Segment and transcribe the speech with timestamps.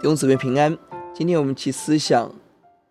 [0.00, 0.78] 弟兄姊妹平安。
[1.12, 2.32] 今天我们一起思想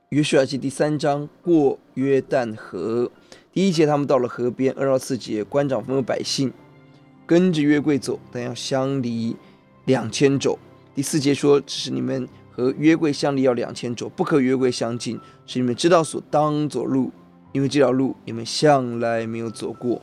[0.09, 3.09] 约书亚记第三章过约旦河。
[3.53, 6.51] 第一节，他们到了河边；二到四节，官长吩咐百姓
[7.25, 9.33] 跟着约柜走，但要相离
[9.85, 10.59] 两千肘。
[10.93, 17.09] 第四节说：“只是你们和约柜相离要两千肘，不可约柜相近，使你们知道所当走路，
[17.53, 20.01] 因为这条路你们向来没有走过。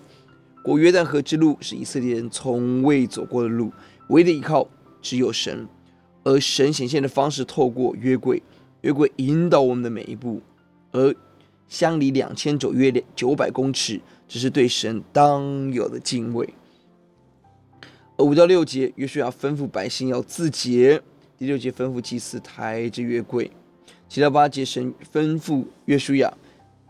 [0.65, 3.71] 过约旦河之路是以色列人从未走过的路，
[4.09, 4.67] 唯一的依靠
[5.03, 5.69] 只有神。”
[6.25, 8.43] 而神显现的方式，透过约柜，
[8.81, 10.41] 约柜引导我们的每一步。
[10.91, 11.15] 而
[11.69, 16.49] 相离两千肘，约九百公尺，这是对神当有的敬畏。
[18.17, 21.01] 而五到六节，约书亚吩咐百姓要自洁；
[21.37, 23.51] 第六节吩咐祭司抬着约柜；
[24.09, 26.33] 七到八节，神吩咐约书亚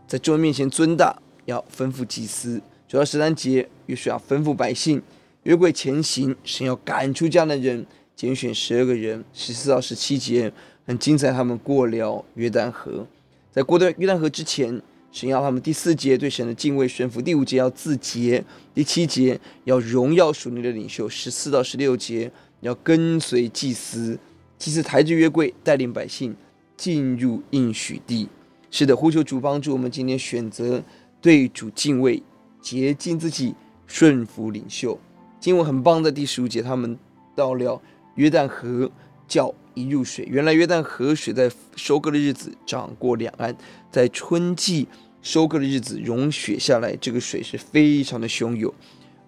[0.07, 5.01] 在众人面前尊大，要吩咐祭司；九到十三节，约书亚吩咐百姓
[5.43, 7.85] 约柜前行，神要赶出迦南人。
[8.15, 10.51] 拣选十二个人，十四到十七节
[10.85, 11.31] 很精彩。
[11.31, 13.05] 他们过了约旦河，
[13.51, 18.41] 在过了约旦河之前，神要他们第四节对神的敬畏顺服，第五节要自洁，
[18.73, 24.17] 第七节要荣耀属灵的领袖，十四到十六节要跟随祭司，
[24.57, 26.33] 祭司抬着约柜带领百姓
[26.77, 28.29] 进入应许地。
[28.71, 30.81] 是的，呼求主帮助我们今天选择
[31.19, 32.23] 对主敬畏，
[32.61, 33.53] 洁净自己，
[33.87, 34.97] 顺服领袖。
[35.41, 36.97] 经文很棒的第十五节，他们
[37.35, 37.81] 到了。
[38.15, 38.89] 约旦河
[39.27, 43.55] 叫一入水，原来约旦河水在收割的日子涨过两岸，
[43.91, 44.87] 在春季
[45.21, 48.73] 收割的日子融雪下来，这个水是非常的汹涌。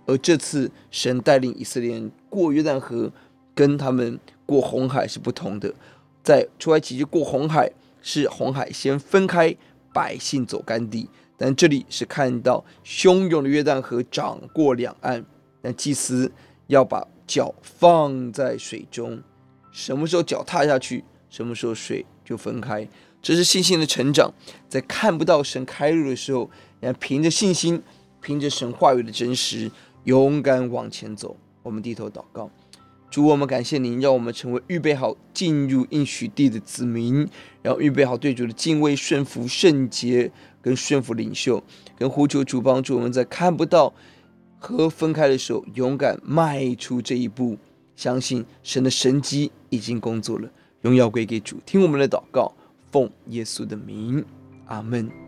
[0.05, 3.11] 而这次神带领以色列人过约旦河，
[3.53, 5.73] 跟他们过红海是不同的。
[6.23, 7.69] 在出埃及记过红海
[8.01, 9.53] 是红海先分开，
[9.93, 15.25] 百姓走干地，但这里是看到汹涌的约旦河涨过两岸，
[15.61, 16.31] 但祭司
[16.67, 17.07] 要把。
[17.27, 19.21] 脚放在水中，
[19.69, 22.87] 什么时候脚踏下去，什么时候水就分开。
[23.21, 24.33] 这是信心的成长，
[24.69, 26.49] 在看不到神开路的时候，
[26.79, 27.83] 要凭着信心，
[28.21, 29.69] 凭着神话语的真实，
[30.05, 31.35] 勇敢往前走。
[31.63, 32.49] 我们低头祷告，
[33.11, 37.27] 主，我们感谢您，让我们成为预备好进入应许地的子民，
[37.61, 40.31] 然后预备好对主的敬畏、顺服、圣洁
[40.61, 41.61] 跟顺服领袖，
[41.97, 43.93] 跟呼求主帮助我们在看不到。
[44.59, 47.57] 和分开的时候，勇敢迈出这一步，
[47.95, 50.49] 相信神的神机已经工作了。
[50.81, 52.53] 荣耀归给主，听我们的祷告，
[52.91, 54.23] 奉耶稣的名，
[54.67, 55.26] 阿门。